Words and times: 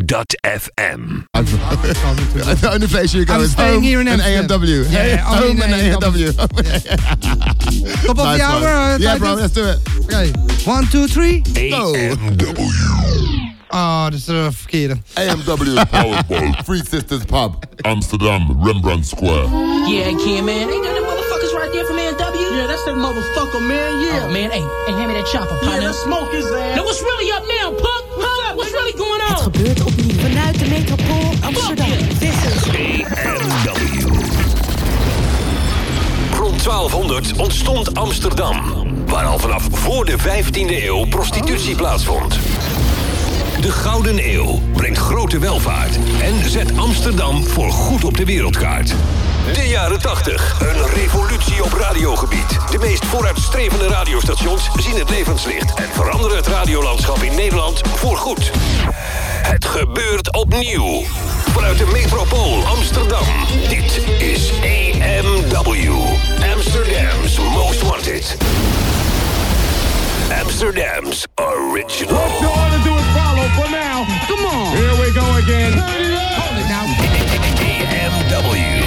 www.amw.fm. 0.00 1.24
the 2.60 2.70
only 2.72 2.86
place 2.86 3.14
you 3.14 3.24
go 3.24 3.34
I'm 3.34 3.40
is 3.42 3.52
staying 3.52 3.74
home 3.74 3.82
here 3.82 4.00
in 4.00 4.08
and 4.08 4.20
AMW. 4.22 4.84
Yeah, 4.90 4.98
Hey, 5.02 5.20
only 5.26 5.48
home 5.62 5.62
in 5.62 5.72
and 5.74 6.02
AMW. 6.02 6.32
Top 8.06 8.18
of 8.18 8.24
Nice 8.24 8.38
the 8.38 8.44
hour. 8.44 8.60
one. 8.60 8.64
uh, 8.64 8.98
Yeah, 9.00 9.18
bro, 9.18 9.34
let's 9.34 9.52
do 9.54 9.64
it. 9.64 9.78
Okay. 10.04 10.32
One, 10.64 10.86
two, 10.86 11.06
three. 11.06 11.42
Go. 11.70 11.94
Ah, 13.72 14.04
dat 14.10 14.18
is 14.18 14.24
de 14.24 14.48
verkeerde. 14.52 14.96
AMW 15.14 15.74
Powerball, 15.90 16.62
Three 16.64 16.82
Sisters 16.90 17.24
Pub, 17.24 17.54
Amsterdam, 17.80 18.58
Rembrandt 18.62 19.06
Square. 19.06 19.46
Yeah, 19.88 20.16
Ken, 20.24 20.44
man. 20.44 20.68
Yeah, 22.86 22.94
that's 22.94 23.02
that 23.02 23.34
motherfucker, 23.34 23.60
man. 23.68 24.00
Yeah. 24.00 24.24
Oh, 24.24 24.30
man, 24.32 24.50
hey, 24.50 24.64
hey, 24.86 24.92
hand 24.92 25.08
me 25.08 25.14
that 25.14 25.26
chopper, 25.26 25.54
Yeah, 25.62 25.68
partner. 25.68 25.86
let's 25.88 25.98
smoke 26.02 26.32
his 26.32 26.44
ass. 26.50 26.76
Now, 26.76 26.84
what's 26.84 27.02
really 27.02 27.30
up 27.32 27.44
now, 27.46 27.70
punk? 27.70 28.04
Huh? 28.16 28.54
What's 28.54 28.72
really 28.72 28.92
going 28.96 29.20
on? 29.20 29.36
gebeurt 29.42 29.80
opnieuw 29.80 30.20
vanuit 30.20 30.58
de 30.58 30.66
metropool 30.68 31.32
Amsterdam. 31.44 31.98
This 32.18 32.44
is 32.44 32.68
AMW. 32.68 34.08
Rond 36.38 36.62
1200 36.64 37.32
ontstond 37.38 37.94
Amsterdam, 37.94 38.86
waar 39.06 39.24
al 39.24 39.38
vanaf 39.38 39.68
voor 39.72 40.04
de 40.04 40.18
15e 40.18 40.84
eeuw 40.84 41.04
prostitutie 41.08 41.76
plaatsvond. 41.76 42.38
De 43.60 43.70
Gouden 43.70 44.32
Eeuw 44.32 44.60
brengt 44.72 44.98
grote 44.98 45.38
welvaart 45.38 45.98
en 46.22 46.50
zet 46.50 46.78
Amsterdam 46.78 47.46
voor 47.46 47.70
goed 47.70 48.04
op 48.04 48.16
de 48.16 48.24
wereldkaart. 48.24 48.94
De 49.52 49.68
jaren 49.68 50.00
80, 50.00 50.60
een 50.60 50.86
revolutie 50.86 51.64
op 51.64 51.72
radiogebied. 51.72 52.58
De 52.70 52.78
meest 52.78 53.04
vooruitstrevende 53.04 53.88
radiostations 53.88 54.70
zien 54.76 54.98
het 54.98 55.10
levenslicht 55.10 55.74
en 55.74 55.88
veranderen 55.92 56.36
het 56.36 56.46
radiolandschap 56.46 57.22
in 57.22 57.34
Nederland 57.34 57.80
voor 57.94 58.16
goed. 58.16 58.50
Het 59.42 59.64
gebeurt 59.64 60.34
opnieuw. 60.34 61.02
Vanuit 61.50 61.78
de 61.78 61.90
metropool 61.92 62.64
Amsterdam. 62.64 63.26
Dit 63.68 64.06
is 64.18 64.52
AMW. 64.52 65.90
Amsterdam's 66.52 67.38
Most 67.38 67.82
Wanted. 67.82 68.36
Amsterdam's 70.42 71.26
Original. 71.34 72.99
For 73.56 73.70
now. 73.70 74.04
Come 74.26 74.44
on. 74.44 74.76
Here 74.76 74.94
we 75.00 75.12
go 75.14 75.36
again. 75.36 75.72
AMW. 77.60 78.80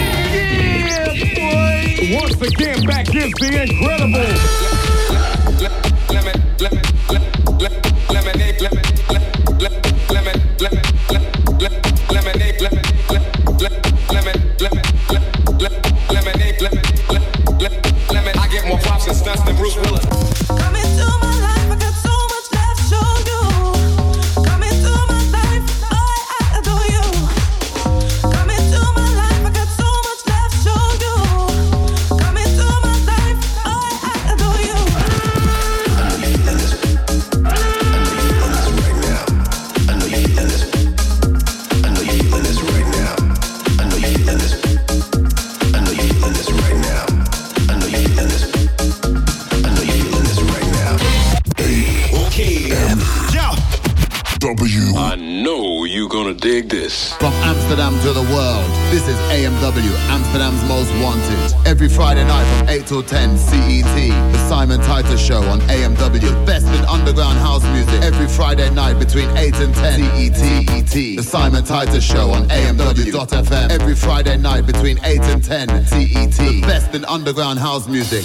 Once 2.15 2.41
again, 2.41 2.85
back 2.85 3.07
is 3.15 3.31
the 3.39 3.63
incredible. 3.63 4.19
I 18.35 18.47
get 18.47 18.67
more 18.67 18.79
props 18.79 19.07
and 19.07 19.15
stunts 19.15 19.43
than 19.43 19.55
Bruce 19.55 19.75
Willis. 19.77 20.32
AMW, 59.43 59.93
Amsterdam's 60.07 60.63
Most 60.69 60.89
Wanted. 61.03 61.67
Every 61.67 61.89
Friday 61.89 62.23
night 62.23 62.45
from 62.59 62.69
8 62.69 62.87
till 62.87 63.03
10 63.03 63.37
CET. 63.37 63.83
The 64.31 64.47
Simon 64.47 64.79
Titus 64.79 65.19
Show 65.19 65.41
on 65.43 65.59
AMW. 65.67 66.45
Best 66.45 66.65
in 66.67 66.85
underground 66.85 67.37
house 67.39 67.65
music. 67.73 68.01
Every 68.03 68.29
Friday 68.29 68.69
night 68.69 68.99
between 68.99 69.29
8 69.35 69.55
and 69.55 69.75
10 69.75 69.99
CET. 69.99 70.93
The 70.93 71.23
Simon 71.23 71.65
Titus 71.65 72.05
Show 72.05 72.31
on 72.31 72.47
AMW.FM. 72.47 73.69
Every 73.69 73.95
Friday 73.95 74.37
night 74.37 74.65
between 74.65 74.97
8 75.03 75.19
and 75.23 75.43
10 75.43 75.87
CET. 75.87 76.31
The 76.37 76.61
best 76.61 76.95
in 76.95 77.03
underground 77.03 77.59
house 77.59 77.85
music. 77.89 78.23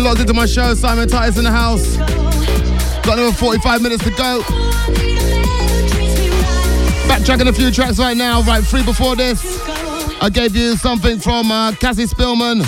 Still 0.00 0.08
locked 0.08 0.20
into 0.20 0.32
my 0.32 0.46
show. 0.46 0.72
Simon 0.74 1.08
Titus 1.08 1.36
in 1.36 1.44
the 1.44 1.50
house. 1.50 1.96
Got 3.04 3.18
another 3.18 3.32
45 3.32 3.82
minutes 3.82 4.02
to 4.04 4.10
go. 4.10 4.40
Backtracking 7.06 7.48
a 7.48 7.52
few 7.52 7.70
tracks 7.70 7.98
right 7.98 8.16
now. 8.16 8.40
Right, 8.42 8.64
three 8.64 8.82
before 8.82 9.14
this. 9.14 9.40
I 10.22 10.30
gave 10.30 10.56
you 10.56 10.76
something 10.76 11.18
from 11.18 11.50
uh, 11.50 11.72
Cassie 11.72 12.06
Spillman. 12.06 12.64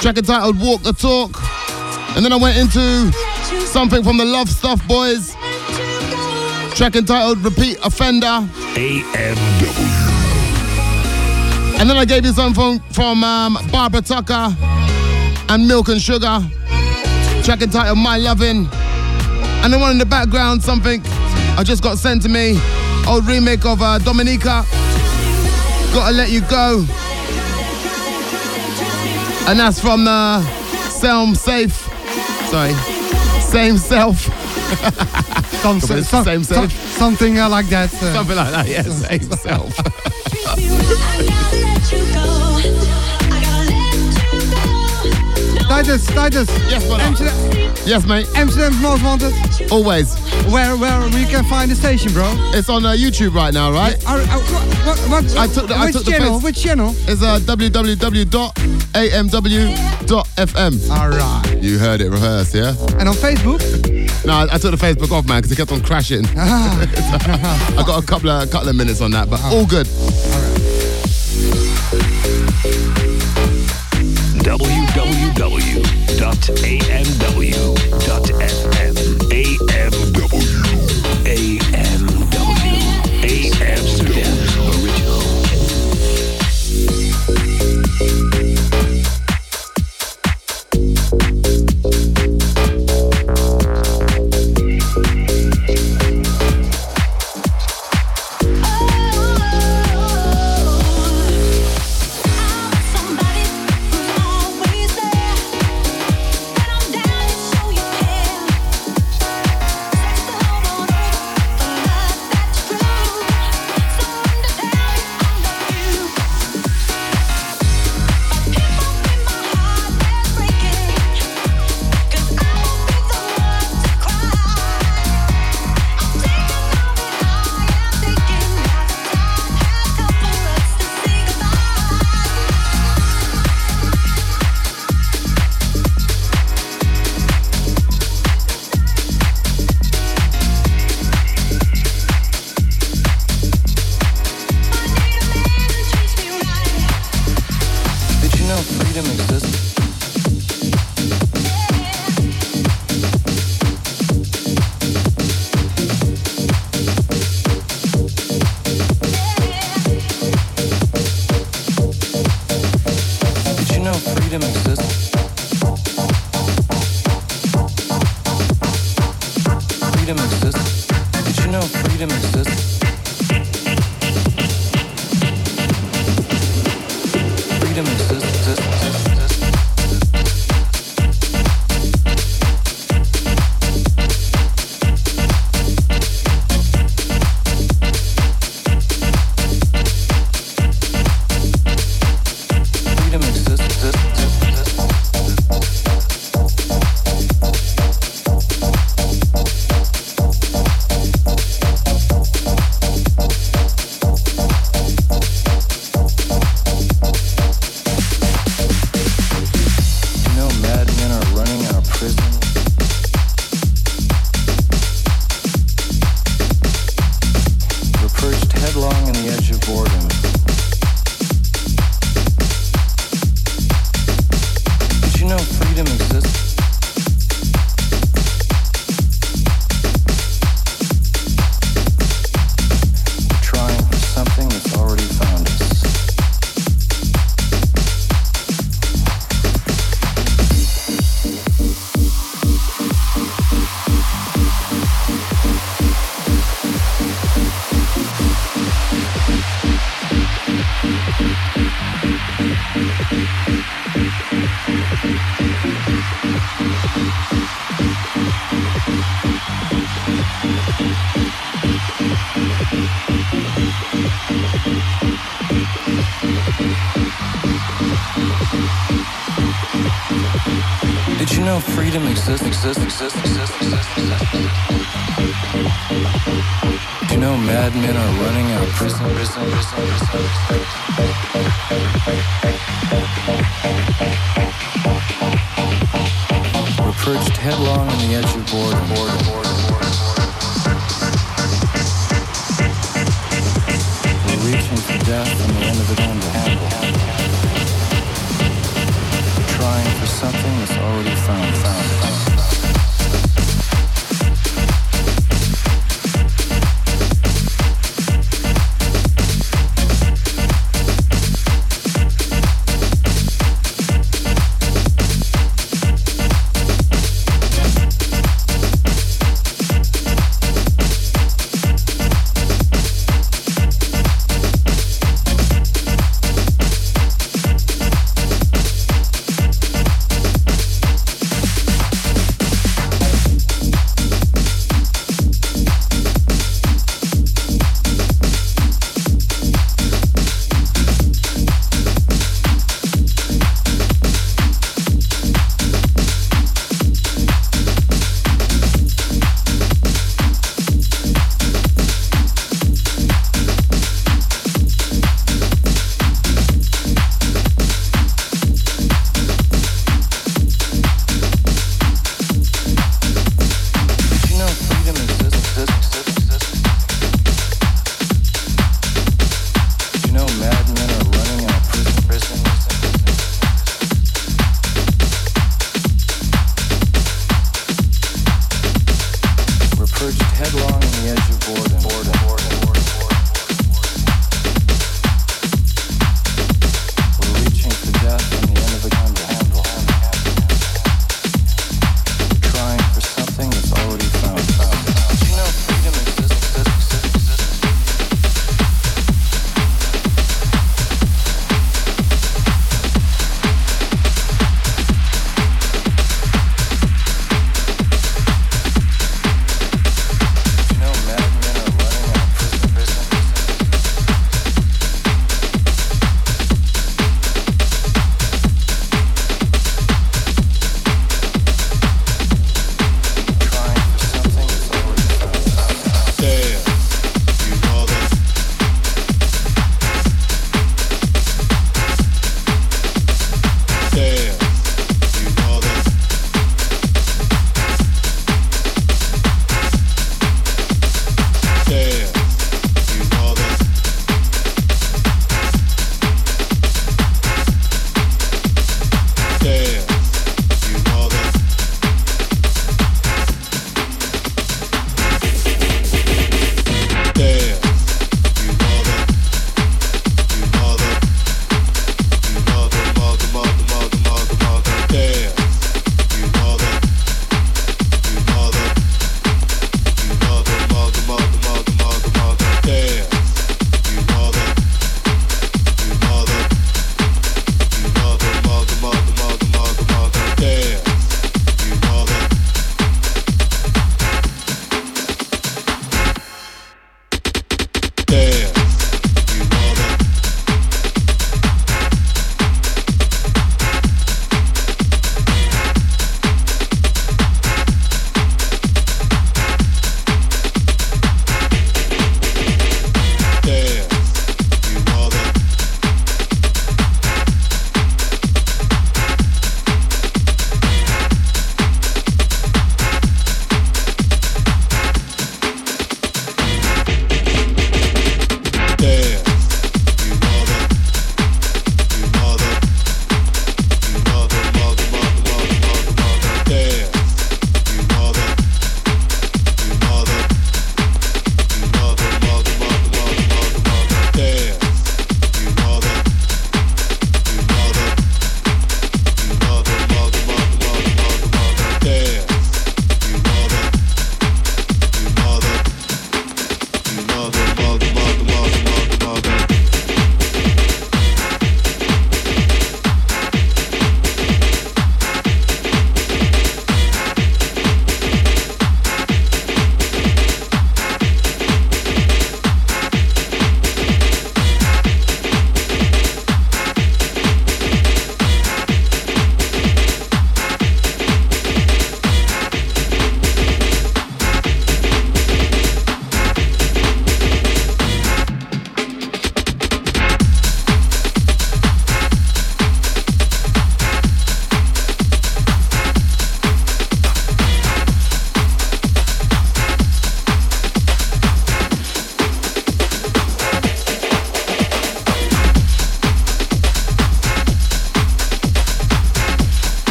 Track 0.00 0.16
entitled 0.16 0.58
Walk 0.60 0.82
the 0.82 0.92
Talk. 0.92 1.32
And 2.16 2.24
then 2.24 2.32
I 2.32 2.36
went 2.36 2.56
into 2.56 3.12
something 3.66 4.02
from 4.02 4.16
the 4.16 4.24
Love 4.24 4.48
Stuff 4.48 4.86
Boys. 4.88 5.34
Track 6.74 6.96
entitled 6.96 7.44
Repeat 7.44 7.78
Offender. 7.84 8.48
AMW. 8.76 10.10
And 11.78 11.88
then 11.88 11.96
I 11.96 12.04
gave 12.06 12.24
you 12.24 12.32
something 12.32 12.54
from, 12.54 12.92
from 12.92 13.24
um, 13.24 13.58
Barbara 13.70 14.00
Tucker 14.02 14.56
and 15.50 15.66
Milk 15.68 15.88
and 15.88 16.00
Sugar. 16.00 16.40
Track 17.42 17.62
entitled 17.62 17.98
My 17.98 18.16
Lovin'. 18.18 18.68
And 19.62 19.72
then 19.72 19.80
one 19.80 19.92
in 19.92 19.98
the 19.98 20.06
background, 20.06 20.62
something 20.62 21.02
I 21.56 21.62
just 21.64 21.82
got 21.82 21.98
sent 21.98 22.22
to 22.22 22.28
me. 22.28 22.58
Old 23.08 23.26
remake 23.26 23.64
of 23.66 23.82
uh, 23.82 23.98
Dominica. 23.98 24.64
Gotta 25.92 26.14
Let 26.14 26.30
You 26.30 26.40
Go. 26.42 26.84
And 29.48 29.58
that's 29.58 29.80
from 29.80 30.04
the 30.04 30.40
Selm 30.88 31.36
Safe. 31.36 31.74
Sorry. 32.50 32.72
Same 33.42 33.76
Self. 33.78 34.20
Some, 35.60 35.80
Come 35.80 35.90
on, 35.90 35.98
it's 35.98 36.08
some- 36.08 36.24
same 36.24 36.44
some- 36.44 36.70
self. 36.70 36.72
something 36.96 37.38
uh, 37.38 37.48
like 37.50 37.66
that. 37.66 37.92
uh. 37.92 38.14
Something 38.14 38.36
like 38.36 38.50
that, 38.52 38.68
yeah. 38.68 38.82
Same 38.82 39.22
Self. 39.32 39.76
Titus, 45.70 46.04
Titus. 46.08 46.48
Yes, 46.68 46.84
brother. 46.84 47.04
Amsterdam, 47.04 47.36
Yes, 47.86 48.04
mate. 48.04 48.26
Amsterdam's 48.34 48.80
Most 48.82 49.04
Wanted. 49.04 49.32
Always. 49.70 50.18
Where 50.52 50.76
where 50.76 51.00
we 51.10 51.24
can 51.26 51.44
find 51.44 51.70
the 51.70 51.76
station, 51.76 52.12
bro? 52.12 52.24
It's 52.52 52.68
on 52.68 52.84
uh, 52.84 52.90
YouTube 52.90 53.34
right 53.34 53.54
now, 53.54 53.70
right? 53.70 53.94
Are, 54.04 54.18
are, 54.18 54.40
what, 54.84 54.98
what, 55.08 55.36
I 55.38 55.46
took 55.46 55.68
the- 55.68 55.76
I 55.76 55.86
which 55.86 55.94
took 55.94 56.06
channel? 56.06 56.34
face- 56.40 56.44
Which 56.44 56.60
channel? 56.60 56.90
It's 57.06 57.22
uh, 57.22 57.38
www.amw.fm. 57.40 58.30
All 60.90 61.08
right. 61.08 61.62
You 61.62 61.78
heard 61.78 62.00
it 62.00 62.10
rehearsed, 62.10 62.54
yeah? 62.54 62.74
And 62.98 63.08
on 63.08 63.14
Facebook? 63.14 63.60
No, 64.26 64.32
I, 64.32 64.48
I 64.54 64.58
took 64.58 64.72
the 64.76 64.84
Facebook 64.84 65.12
off, 65.12 65.24
man, 65.28 65.38
because 65.40 65.52
it 65.52 65.56
kept 65.56 65.70
on 65.70 65.82
crashing. 65.82 66.24
I 66.36 67.82
got 67.86 68.02
a 68.02 68.06
couple 68.06 68.28
of 68.28 68.48
a 68.48 68.50
couple 68.50 68.68
of 68.68 68.74
minutes 68.74 69.00
on 69.00 69.12
that, 69.12 69.30
but 69.30 69.40
all 69.44 69.66
good. 69.66 69.86
www.amw.fm. 74.42 75.30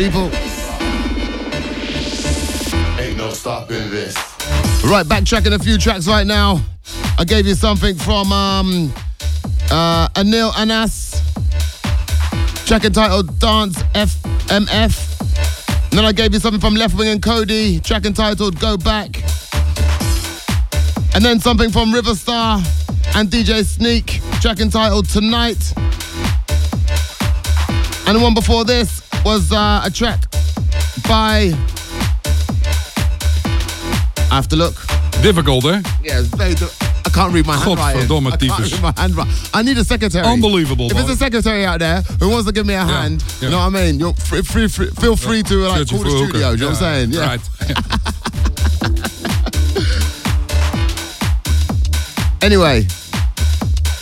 people. 0.00 0.30
Ain't 2.98 3.18
no 3.18 3.28
stopping 3.32 3.90
this. 3.90 4.16
Right, 4.82 5.04
backtracking 5.04 5.52
a 5.52 5.58
few 5.58 5.76
tracks 5.76 6.08
right 6.08 6.26
now. 6.26 6.62
I 7.18 7.24
gave 7.24 7.46
you 7.46 7.54
something 7.54 7.94
from 7.96 8.32
um, 8.32 8.94
uh, 9.70 10.08
Anil 10.14 10.56
Anas. 10.56 11.20
Track 12.66 12.86
entitled 12.86 13.38
Dance 13.38 13.82
FMF. 13.92 15.20
And 15.90 15.98
then 15.98 16.06
I 16.06 16.12
gave 16.12 16.32
you 16.32 16.40
something 16.40 16.62
from 16.62 16.76
Leftwing 16.76 17.12
and 17.12 17.20
Kody. 17.20 17.84
Track 17.84 18.06
entitled 18.06 18.58
Go 18.58 18.78
Back. 18.78 19.22
And 21.14 21.22
then 21.22 21.40
something 21.40 21.70
from 21.70 21.92
Riva 21.92 22.14
Starr 22.14 22.62
and 23.16 23.28
DJ 23.28 23.66
Sneak. 23.66 24.22
Track 24.40 24.60
entitled 24.60 25.10
Tonight. 25.10 25.74
And 28.06 28.16
the 28.16 28.20
one 28.22 28.32
before 28.32 28.64
this 28.64 28.99
was 29.24 29.52
uh, 29.52 29.82
a 29.84 29.90
track 29.90 30.30
by. 31.08 31.52
I 34.30 34.34
have 34.34 34.48
to 34.48 34.56
look. 34.56 34.74
Difficult, 35.22 35.64
hè? 35.64 35.80
Yeah, 36.02 36.20
it's 36.20 36.28
very. 36.28 36.54
I 37.04 37.10
can't 37.10 37.32
read 37.34 37.46
my 37.46 37.56
handwriting. 37.56 38.06
Godverdomme, 38.08 38.32
I 38.32 38.36
can't 38.36 38.72
read 38.72 38.82
my 38.82 38.92
handwriting. 38.96 39.32
I 39.52 39.62
need 39.62 39.76
a 39.78 39.84
secretary. 39.84 40.24
Unbelievable, 40.24 40.86
If 40.86 40.94
man. 40.94 41.04
there's 41.06 41.16
a 41.16 41.18
secretary 41.18 41.64
out 41.66 41.80
there 41.80 42.02
who 42.20 42.28
wants 42.28 42.46
to 42.46 42.52
give 42.52 42.66
me 42.66 42.74
a 42.74 42.84
hand, 42.84 43.22
yeah. 43.22 43.48
you 43.48 43.50
know 43.50 43.58
what 43.58 43.74
I 43.74 43.82
mean? 43.84 43.98
You're 43.98 44.14
free, 44.14 44.42
free, 44.42 44.68
free, 44.68 44.90
feel 45.00 45.16
free 45.16 45.42
to 45.42 45.54
like 45.68 45.88
call 45.88 45.98
the 45.98 46.04
hooker. 46.10 46.28
studio. 46.28 46.56
Do 46.56 46.64
you 46.64 46.70
know 46.70 46.70
what 46.70 46.82
I'm 46.82 47.10
saying? 47.10 47.10
Yeah. 47.10 47.26
Right. 47.26 47.40
Anyway, 52.42 52.86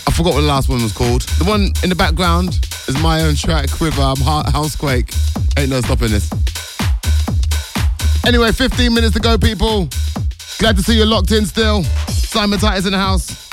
I 0.07 0.13
forgot 0.13 0.35
what 0.35 0.41
the 0.43 0.47
last 0.47 0.69
one 0.69 0.81
was 0.81 0.93
called. 0.93 1.23
The 1.39 1.45
one 1.45 1.73
in 1.83 1.89
the 1.89 1.97
background 1.97 2.68
is 2.89 3.03
my 3.03 3.23
own 3.23 3.35
track 3.35 3.81
with 3.81 3.99
um, 3.99 4.17
Housequake. 4.17 5.13
Ain't 5.59 5.71
no 5.71 5.81
stopping 5.81 6.11
this. 6.11 6.31
Anyway, 8.27 8.53
15 8.53 8.93
minutes 8.93 9.15
to 9.15 9.21
go, 9.21 9.39
people. 9.39 9.89
Glad 10.59 10.77
to 10.77 10.83
see 10.83 10.97
you 10.97 11.05
locked 11.05 11.31
in 11.33 11.47
still. 11.47 11.85
Simon 12.09 12.59
Titus 12.59 12.87
in 12.87 12.93
the 12.93 12.99
house. 12.99 13.48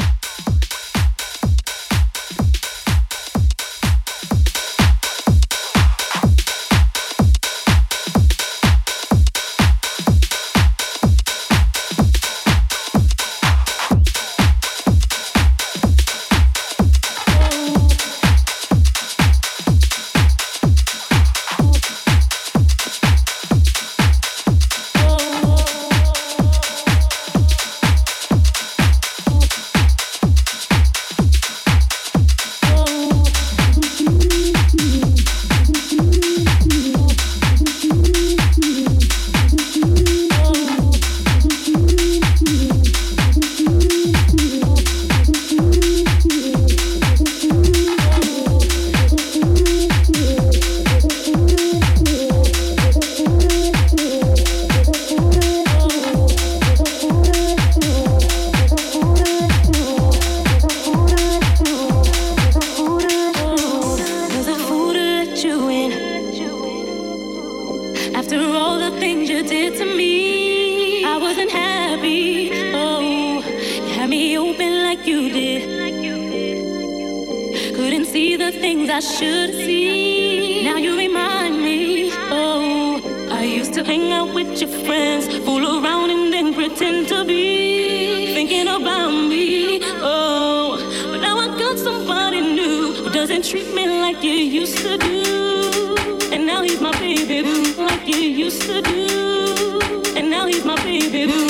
Hang 83.86 84.12
out 84.12 84.34
with 84.34 84.60
your 84.60 84.70
friends, 84.86 85.28
fool 85.46 85.64
around 85.64 86.10
and 86.10 86.34
then 86.34 86.54
pretend 86.54 87.08
to 87.08 87.24
be 87.24 88.34
thinking 88.34 88.68
about 88.68 89.12
me. 89.12 89.80
Oh, 90.02 90.78
but 91.12 91.22
now 91.22 91.38
I 91.38 91.48
got 91.58 91.78
somebody 91.78 92.42
new 92.42 92.94
who 92.94 93.10
doesn't 93.12 93.46
treat 93.46 93.74
me 93.74 93.88
like 93.88 94.24
you 94.24 94.32
used 94.32 94.80
to 94.80 94.98
do. 94.98 95.96
And 96.34 96.46
now 96.46 96.64
he's 96.64 96.82
my 96.82 96.92
baby 97.00 97.44
boo, 97.44 97.86
like 97.86 98.08
you 98.08 98.22
used 98.46 98.64
to 98.64 98.82
do. 98.82 99.80
And 100.18 100.30
now 100.30 100.46
he's 100.48 100.66
my 100.66 100.76
baby 100.84 101.28
boo. 101.32 101.50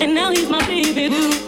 And 0.00 0.14
now 0.14 0.30
he's 0.30 0.48
my 0.48 0.66
baby 0.66 1.08
boo. 1.10 1.43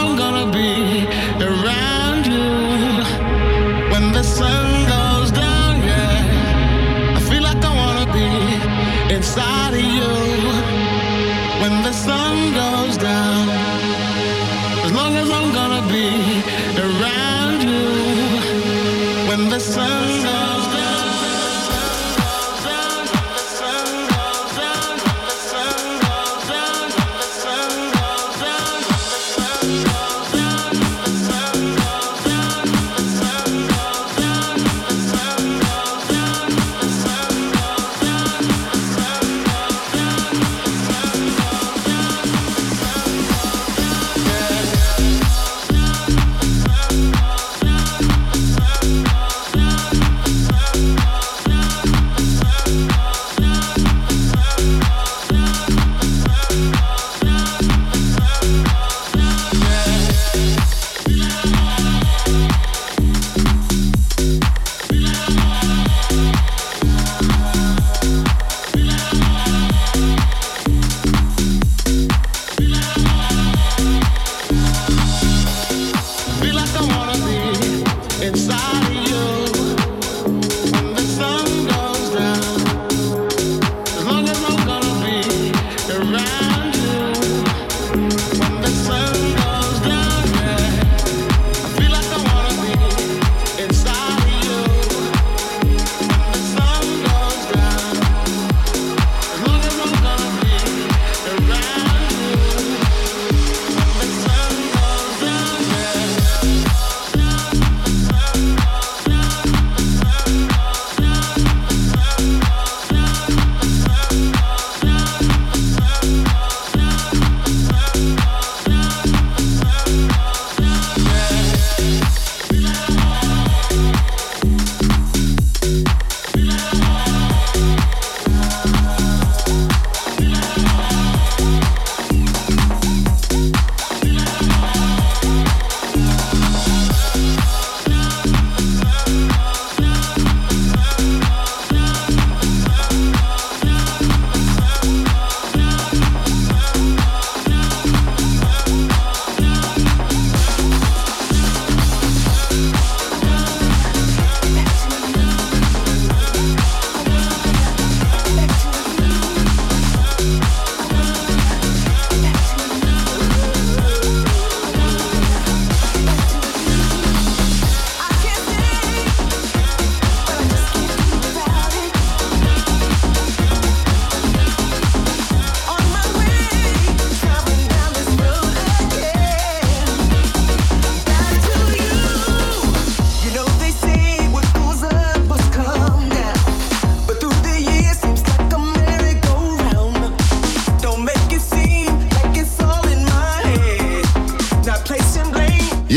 I'm 0.00 0.16
gonna 0.16 0.46
be 0.52 0.77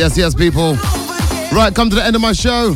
Yes, 0.02 0.18
yes, 0.18 0.34
people. 0.34 0.74
Right, 1.56 1.72
come 1.76 1.92
to 1.92 1.96
the 1.96 2.02
end 2.04 2.16
of 2.16 2.24
my 2.24 2.34
show. 2.34 2.74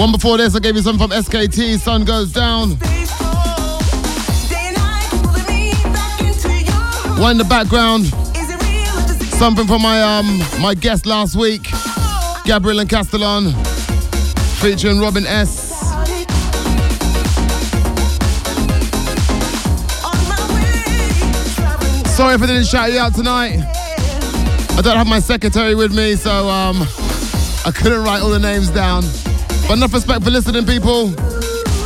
One 0.00 0.12
before 0.12 0.38
this, 0.38 0.54
I 0.54 0.60
gave 0.60 0.76
you 0.76 0.82
something 0.82 1.08
from 1.08 1.10
SKT. 1.10 1.76
Sun 1.80 2.04
goes 2.04 2.30
down. 2.30 2.76
One 7.20 7.32
in 7.32 7.38
the 7.38 7.46
background. 7.48 8.04
Something 9.40 9.66
from 9.66 9.82
my 9.82 10.00
um 10.00 10.38
my 10.60 10.74
guest 10.74 11.04
last 11.04 11.34
week, 11.34 11.68
Gabriel 12.44 12.78
and 12.78 12.88
Castellon, 12.88 13.50
featuring 14.60 15.00
Robin 15.00 15.26
S. 15.26 15.72
Sorry 22.14 22.34
if 22.36 22.42
I 22.42 22.46
didn't 22.46 22.66
shout 22.66 22.92
you 22.92 23.00
out 23.00 23.16
tonight. 23.16 23.82
I 24.74 24.80
don't 24.82 24.96
have 24.96 25.06
my 25.06 25.20
secretary 25.20 25.74
with 25.74 25.94
me, 25.94 26.16
so 26.16 26.48
um, 26.48 26.76
I 27.64 27.72
couldn't 27.74 28.02
write 28.02 28.22
all 28.22 28.30
the 28.30 28.38
names 28.38 28.70
down. 28.70 29.04
But 29.68 29.74
enough 29.74 29.92
respect 29.92 30.24
for 30.24 30.30
listening, 30.30 30.66
people. 30.66 31.10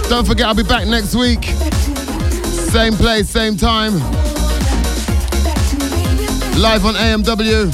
Don't 0.08 0.26
forget, 0.26 0.46
I'll 0.46 0.54
be 0.54 0.62
back 0.62 0.86
next 0.86 1.14
week. 1.14 1.44
Same 2.70 2.94
place, 2.94 3.28
same 3.28 3.56
time. 3.56 3.94
Live 6.58 6.86
on 6.86 6.94
AMW. 6.94 7.68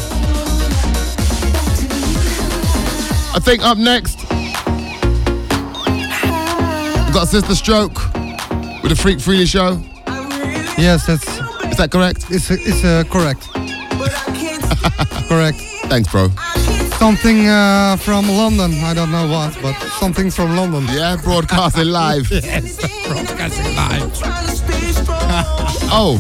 I 3.35 3.39
think 3.39 3.63
up 3.63 3.79
next, 3.79 4.19
we've 7.05 7.15
got 7.15 7.29
Sister 7.29 7.55
Stroke 7.55 7.95
with 8.83 8.91
the 8.91 8.99
Freak 9.01 9.21
Freely 9.21 9.47
show. 9.47 9.81
Yes, 10.79 11.07
that's. 11.07 11.29
Is 11.71 11.77
that 11.79 11.91
correct? 11.91 12.25
It's 12.31 12.51
it's 12.51 12.85
uh, 12.85 13.05
correct. 13.11 13.52
correct. 15.29 15.59
Thanks, 15.89 16.11
bro. 16.11 16.29
Something 16.99 17.49
uh, 17.49 17.97
from 17.97 18.29
London. 18.29 18.73
I 18.85 18.95
don't 18.95 19.11
know 19.11 19.29
what, 19.29 19.59
but 19.61 19.75
something 19.99 20.31
from 20.31 20.57
London. 20.57 20.85
Yeah, 20.89 21.17
broadcasting 21.23 21.89
live. 21.89 22.31
yes, 22.31 22.77
broadcasting 23.07 23.75
live. 23.77 24.13
oh. 25.91 26.19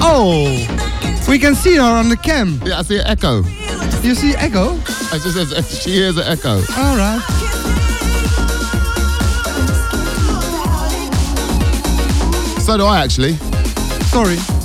Oh. 0.00 1.24
We 1.28 1.38
can 1.38 1.54
see 1.54 1.76
her 1.76 1.82
on 1.82 2.08
the 2.08 2.16
cam. 2.16 2.60
Yeah, 2.64 2.78
I 2.78 2.82
see 2.82 2.98
an 2.98 3.06
echo. 3.06 3.42
You 4.02 4.14
see 4.14 4.34
echo? 4.34 4.74
It 4.76 5.22
just 5.22 5.34
says 5.34 5.82
she 5.82 5.90
hears 5.90 6.16
an 6.16 6.24
echo. 6.24 6.56
All 6.76 6.96
right. 6.96 7.20
So 12.60 12.76
do 12.76 12.84
I 12.84 13.00
actually. 13.02 13.34
Sorry. 14.12 14.57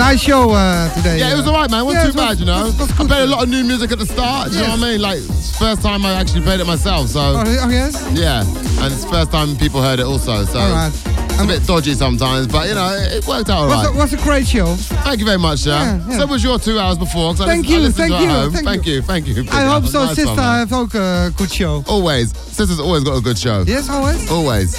Nice 0.00 0.22
show 0.22 0.50
uh, 0.50 0.88
today. 0.94 1.18
Yeah, 1.18 1.32
it 1.32 1.36
was 1.36 1.46
uh, 1.46 1.50
alright, 1.52 1.70
man. 1.70 1.82
It 1.82 1.84
wasn't 1.84 2.04
yeah, 2.06 2.10
too 2.10 2.16
was- 2.16 2.26
bad, 2.28 2.38
you 2.40 2.46
know. 2.46 2.64
was- 2.64 2.78
was 2.78 2.90
I 2.98 3.04
played 3.06 3.22
a 3.22 3.26
lot 3.26 3.42
of 3.42 3.48
new 3.50 3.62
music 3.64 3.92
at 3.92 3.98
the 3.98 4.06
start. 4.06 4.50
Do 4.50 4.56
you 4.56 4.62
know 4.64 4.70
what 4.70 4.78
I 4.80 4.90
mean? 4.92 5.00
Like 5.02 5.20
first 5.60 5.82
time 5.82 6.06
I 6.06 6.14
actually 6.14 6.40
played 6.40 6.58
it 6.60 6.66
myself. 6.66 7.08
So 7.08 7.20
Oh, 7.20 7.44
oh, 7.46 7.68
yes. 7.68 8.00
yeah, 8.14 8.40
and 8.82 8.92
it's 8.94 9.04
first 9.04 9.30
time 9.30 9.56
people 9.56 9.82
heard 9.82 10.00
it 10.00 10.06
also. 10.06 10.44
So 10.46 10.58
All 10.58 10.70
right. 10.72 10.88
it's 10.88 11.42
a 11.42 11.46
bit 11.46 11.66
dodgy 11.66 11.92
sometimes, 11.92 12.46
but 12.46 12.66
you 12.68 12.74
know 12.74 12.88
it 12.96 13.26
worked 13.26 13.50
out 13.50 13.58
all 13.58 13.68
right. 13.68 13.94
a, 13.94 13.96
was 13.96 14.14
a 14.14 14.16
great 14.16 14.46
show. 14.48 14.74
Thank 15.04 15.20
you 15.20 15.26
very 15.26 15.38
much, 15.38 15.58
sir. 15.60 15.70
Yeah, 15.76 16.00
yeah. 16.08 16.18
So 16.18 16.26
was 16.26 16.42
your 16.42 16.58
two 16.58 16.78
hours 16.78 16.96
before. 16.96 17.34
Thank 17.34 17.66
I 17.66 17.68
you, 17.68 17.90
thank 17.90 18.10
to 18.12 18.18
it 18.18 18.22
you, 18.22 18.28
at 18.30 18.40
home. 18.42 18.52
thank 18.52 18.66
thank 18.66 18.86
you, 18.86 19.02
thank 19.02 19.26
you. 19.28 19.44
I 19.52 19.64
hope 19.66 19.84
so, 19.86 20.04
Nice 20.06 20.14
sister. 20.16 20.52
heeft 20.58 20.72
ook 20.72 20.94
a 20.94 21.30
good 21.36 21.52
show. 21.52 21.82
Always. 21.86 22.30
Sister's 22.52 22.80
always 22.80 23.02
got 23.04 23.16
a 23.18 23.20
good 23.20 23.38
show. 23.38 23.64
Yes, 23.66 23.88
always. 23.90 24.30
Always. 24.30 24.76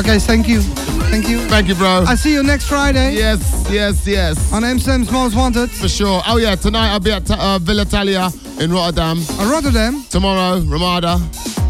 Okay, 0.00 0.18
thank 0.18 0.48
you. 0.48 0.60
Thank 1.12 1.28
you. 1.28 1.40
Thank 1.40 1.68
you, 1.68 1.74
bro. 1.74 2.04
I 2.08 2.14
see 2.14 2.32
you 2.32 2.42
next 2.42 2.66
Friday. 2.68 3.12
Yes, 3.12 3.66
yes, 3.70 4.06
yes. 4.06 4.50
On 4.50 4.64
Amsterdam's 4.64 5.12
Most 5.12 5.36
Wanted. 5.36 5.70
For 5.70 5.86
sure. 5.86 6.22
Oh, 6.26 6.38
yeah, 6.38 6.54
tonight 6.54 6.88
I'll 6.90 7.00
be 7.00 7.12
at 7.12 7.30
uh, 7.30 7.58
Villa 7.58 7.82
Italia 7.82 8.30
in 8.58 8.72
Rotterdam. 8.72 9.18
Uh, 9.32 9.50
Rotterdam. 9.52 10.04
Tomorrow, 10.08 10.60
Ramada, 10.60 11.20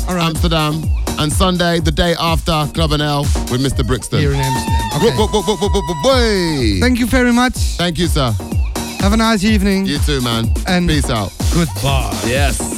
Amsterdam. 0.09 0.85
And 1.19 1.33
Sunday, 1.33 1.81
the 1.81 1.91
day 1.91 2.15
after, 2.21 2.71
Club 2.73 2.91
NL 2.93 3.23
with 3.51 3.61
Mr. 3.61 3.85
Brixton. 3.85 4.21
Here 4.21 4.33
in 4.33 4.39
Amsterdam. 4.39 5.17
Whoop, 5.17 5.33
whoop. 6.05 6.81
Thank 6.81 7.01
you 7.01 7.07
very 7.07 7.33
much. 7.33 7.55
Thank 7.55 7.99
you, 7.99 8.07
sir. 8.07 8.31
Have 9.01 9.13
a 9.13 9.17
nice 9.17 9.43
evening. 9.43 9.87
You 9.87 9.99
too, 9.99 10.21
man. 10.21 10.53
And 10.69 10.89
Peace 10.89 11.11
out. 11.11 11.33
Goodbye. 11.53 12.17
Yes. 12.27 12.72